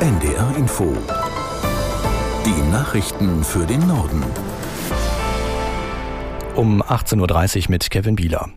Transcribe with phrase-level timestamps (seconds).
[0.00, 0.96] NDR Info.
[2.46, 4.24] Die Nachrichten für den Norden.
[6.56, 8.48] Um 18.30 Uhr mit Kevin Bieler.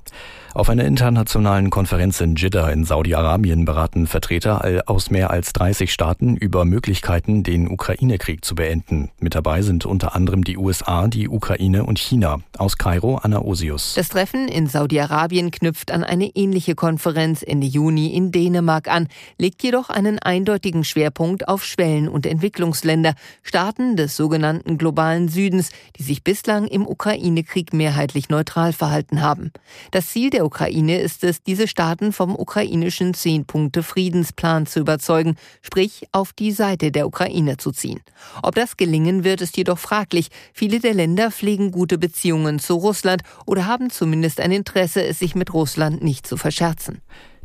[0.55, 6.38] Auf einer internationalen Konferenz in Jeddah in Saudi-Arabien beraten Vertreter aus mehr als 30 Staaten
[6.38, 9.10] über Möglichkeiten, den Ukraine-Krieg zu beenden.
[9.20, 12.38] Mit dabei sind unter anderem die USA, die Ukraine und China.
[12.60, 13.96] Aus Kairo Anna Osius.
[13.96, 19.07] Das Treffen in Saudi-Arabien knüpft an eine ähnliche Konferenz Ende Juni in Dänemark an,
[19.39, 26.04] legt jedoch einen eindeutigen Schwerpunkt auf Schwellen- und Entwicklungsländer, Staaten des sogenannten globalen Südens, die
[26.04, 29.51] sich bislang im Ukraine-Krieg mehrheitlich neutral verhalten haben.
[29.89, 36.06] Das Ziel der der Ukraine ist es, diese Staaten vom ukrainischen Zehn-Punkte-Friedensplan zu überzeugen, sprich
[36.11, 38.02] auf die Seite der Ukraine zu ziehen.
[38.42, 40.28] Ob das gelingen wird, ist jedoch fraglich.
[40.52, 45.33] Viele der Länder pflegen gute Beziehungen zu Russland oder haben zumindest ein Interesse, es sich
[45.33, 47.02] mit Russland nicht zu verscherzen.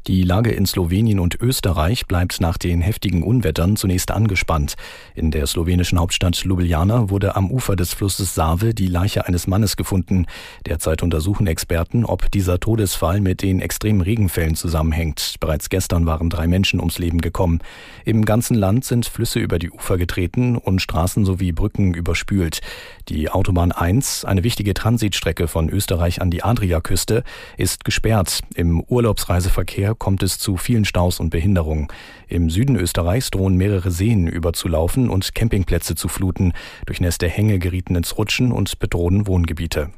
[0.06, 4.76] Die Lage in Slowenien und Österreich bleibt nach den heftigen Unwettern zunächst angespannt.
[5.14, 9.76] In der slowenischen Hauptstadt Ljubljana wurde am Ufer des Flusses Save die Leiche eines Mannes
[9.76, 10.26] gefunden.
[10.64, 15.34] Derzeit untersuchen Experten, ob dieser Todesfall mit den extremen Regenfällen zusammenhängt.
[15.40, 17.60] Bereits gestern waren drei Menschen ums Leben gekommen.
[18.04, 22.60] Im ganzen Land sind Flüsse über die Ufer getreten und Straßen sowie Brücken überspült.
[23.08, 27.24] Die Autobahn 1, eine wichtige Transitstrecke von Österreich an die Adriaküste,
[27.56, 28.40] ist gesperrt.
[28.54, 31.88] Im Urlaubsreiseverkehr kommt es zu vielen Staus und Behinderungen.
[32.28, 36.52] Im Süden Österreichs drohen mehrere Seen überzulaufen und Campingplätze zu fluten.
[36.86, 39.90] Durchnässte Hänge gerieten ins Rutschen und bedrohen Wohngebiete.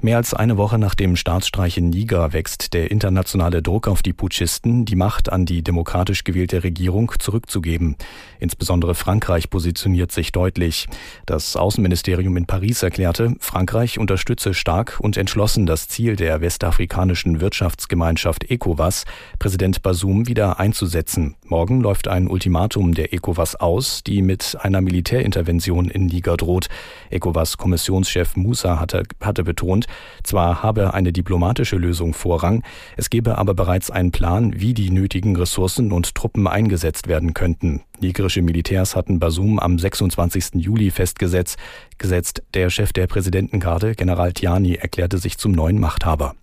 [0.00, 4.12] Mehr als eine Woche nach dem Staatsstreich in Niger wächst der internationale Druck auf die
[4.12, 7.96] Putschisten, die Macht an die demokratisch gewählte Regierung zurückzugeben.
[8.38, 10.86] Insbesondere Frankreich positioniert sich deutlich.
[11.26, 18.48] Das Außenministerium in Paris erklärte, Frankreich unterstütze stark und entschlossen das Ziel der westafrikanischen Wirtschaftsgemeinschaft
[18.48, 19.04] ECOWAS,
[19.40, 21.34] Präsident Basum wieder einzusetzen.
[21.50, 26.68] Morgen läuft ein Ultimatum der ECOWAS aus, die mit einer Militärintervention in Niger droht.
[27.10, 29.86] ECOWAS-Kommissionschef Musa hatte, hatte betont,
[30.22, 32.62] zwar habe eine diplomatische Lösung Vorrang,
[32.98, 37.80] es gebe aber bereits einen Plan, wie die nötigen Ressourcen und Truppen eingesetzt werden könnten.
[38.00, 40.56] Nigerische Militärs hatten Basum am 26.
[40.56, 41.58] Juli festgesetzt.
[41.96, 42.42] Gesetzt.
[42.52, 46.34] Der Chef der Präsidentengarde, General Tiani, erklärte sich zum neuen Machthaber.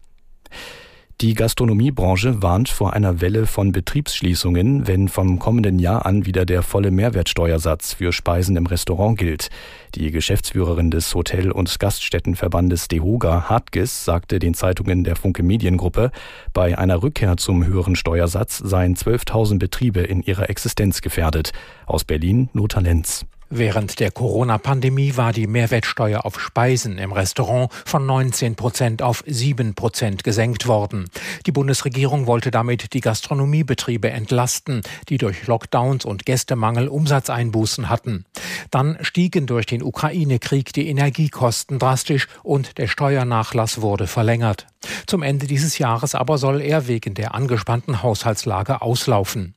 [1.21, 6.61] Die Gastronomiebranche warnt vor einer Welle von Betriebsschließungen, wenn vom kommenden Jahr an wieder der
[6.61, 9.47] volle Mehrwertsteuersatz für Speisen im Restaurant gilt.
[9.95, 16.11] Die Geschäftsführerin des Hotel- und Gaststättenverbandes DEHOGA, Hartges, sagte den Zeitungen der Funke Mediengruppe,
[16.51, 21.53] bei einer Rückkehr zum höheren Steuersatz seien 12.000 Betriebe in ihrer Existenz gefährdet.
[21.85, 23.25] Aus Berlin, Lothar Lenz.
[23.57, 29.75] Während der Corona-Pandemie war die Mehrwertsteuer auf Speisen im Restaurant von 19 Prozent auf 7
[29.75, 31.05] Prozent gesenkt worden.
[31.45, 38.25] Die Bundesregierung wollte damit die Gastronomiebetriebe entlasten, die durch Lockdowns und Gästemangel Umsatzeinbußen hatten.
[38.71, 44.67] Dann stiegen durch den Ukraine-Krieg die Energiekosten drastisch und der Steuernachlass wurde verlängert.
[45.07, 49.55] Zum Ende dieses Jahres aber soll er wegen der angespannten Haushaltslage auslaufen.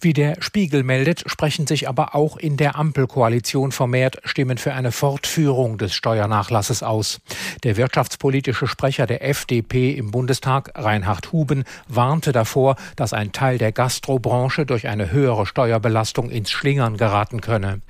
[0.00, 4.92] Wie der Spiegel meldet, sprechen sich aber auch in der Ampelkoalition vermehrt Stimmen für eine
[4.92, 7.20] Fortführung des Steuernachlasses aus.
[7.62, 13.72] Der wirtschaftspolitische Sprecher der FDP im Bundestag, Reinhard Huben, warnte davor, dass ein Teil der
[13.72, 17.80] Gastrobranche durch eine höhere Steuerbelastung ins Schlingern geraten könne.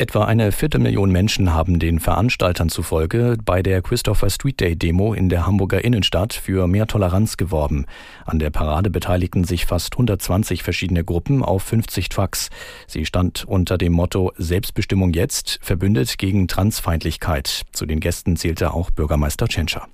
[0.00, 5.28] Etwa eine Viertelmillion Menschen haben den Veranstaltern zufolge bei der Christopher Street Day Demo in
[5.28, 7.84] der Hamburger Innenstadt für mehr Toleranz geworben.
[8.24, 12.48] An der Parade beteiligten sich fast 120 verschiedene Gruppen auf 50 Trucks.
[12.86, 17.64] Sie stand unter dem Motto Selbstbestimmung jetzt, verbündet gegen Transfeindlichkeit.
[17.72, 19.86] Zu den Gästen zählte auch Bürgermeister Tschentscher.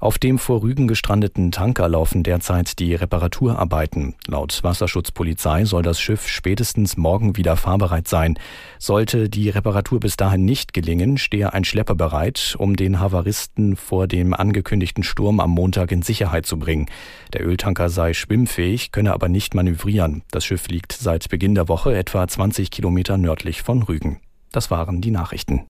[0.00, 4.14] Auf dem vor Rügen gestrandeten Tanker laufen derzeit die Reparaturarbeiten.
[4.28, 8.38] Laut Wasserschutzpolizei soll das Schiff spätestens morgen wieder fahrbereit sein.
[8.78, 14.06] Sollte die Reparatur bis dahin nicht gelingen, stehe ein Schlepper bereit, um den Havaristen vor
[14.06, 16.86] dem angekündigten Sturm am Montag in Sicherheit zu bringen.
[17.32, 20.22] Der Öltanker sei schwimmfähig, könne aber nicht manövrieren.
[20.30, 24.20] Das Schiff liegt seit Beginn der Woche etwa 20 Kilometer nördlich von Rügen.
[24.52, 25.66] Das waren die Nachrichten.